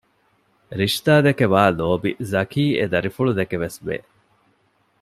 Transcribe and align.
ރިޝްދާ 0.79 1.15
ދެކެ 1.25 1.45
ވާ 1.53 1.63
ލޯބި 1.77 2.11
ޒަކީ 2.31 2.63
އެދަރިފުޅުދެކެވެސް 2.79 3.79
ވެ 3.87 3.97